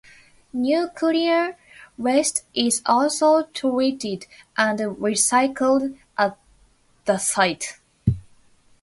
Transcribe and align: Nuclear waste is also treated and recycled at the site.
Nuclear 0.51 1.57
waste 1.95 2.43
is 2.55 2.81
also 2.87 3.43
treated 3.43 4.25
and 4.57 4.79
recycled 4.79 5.95
at 6.17 6.39
the 7.05 7.19
site. 7.19 7.77